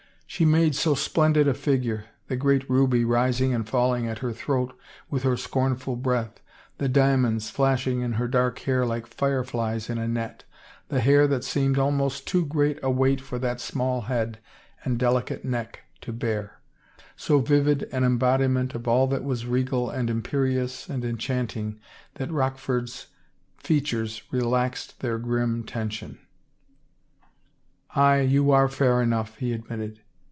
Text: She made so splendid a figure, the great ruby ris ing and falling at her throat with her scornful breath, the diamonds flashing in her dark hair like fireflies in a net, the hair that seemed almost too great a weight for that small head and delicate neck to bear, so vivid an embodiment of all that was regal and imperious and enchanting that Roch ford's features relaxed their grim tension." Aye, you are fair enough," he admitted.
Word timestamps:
She 0.25 0.45
made 0.45 0.75
so 0.75 0.95
splendid 0.95 1.45
a 1.49 1.53
figure, 1.53 2.05
the 2.29 2.37
great 2.37 2.67
ruby 2.69 3.03
ris 3.03 3.41
ing 3.41 3.53
and 3.53 3.67
falling 3.67 4.07
at 4.07 4.19
her 4.19 4.31
throat 4.31 4.73
with 5.09 5.23
her 5.23 5.35
scornful 5.35 5.97
breath, 5.97 6.39
the 6.77 6.87
diamonds 6.87 7.49
flashing 7.49 7.99
in 7.99 8.13
her 8.13 8.29
dark 8.29 8.57
hair 8.59 8.85
like 8.85 9.07
fireflies 9.07 9.89
in 9.89 9.97
a 9.97 10.07
net, 10.07 10.45
the 10.87 11.01
hair 11.01 11.27
that 11.27 11.43
seemed 11.43 11.77
almost 11.77 12.25
too 12.25 12.45
great 12.45 12.79
a 12.81 12.89
weight 12.89 13.19
for 13.19 13.37
that 13.39 13.59
small 13.59 14.03
head 14.03 14.39
and 14.85 14.97
delicate 14.97 15.43
neck 15.43 15.81
to 15.99 16.13
bear, 16.13 16.61
so 17.17 17.39
vivid 17.39 17.83
an 17.91 18.05
embodiment 18.05 18.73
of 18.73 18.87
all 18.87 19.07
that 19.07 19.25
was 19.25 19.45
regal 19.45 19.89
and 19.89 20.09
imperious 20.09 20.87
and 20.87 21.03
enchanting 21.03 21.77
that 22.13 22.31
Roch 22.31 22.57
ford's 22.57 23.07
features 23.57 24.21
relaxed 24.31 25.01
their 25.01 25.17
grim 25.19 25.65
tension." 25.65 26.19
Aye, 27.97 28.21
you 28.21 28.51
are 28.51 28.69
fair 28.69 29.01
enough," 29.01 29.35
he 29.35 29.51
admitted. 29.51 29.99